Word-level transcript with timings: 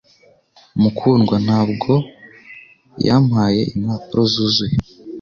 Mukundwa, 0.81 1.35
ntabwo 1.45 1.91
yampaye 3.05 3.61
impapuro 3.77 4.21
zuzuye 4.33 4.75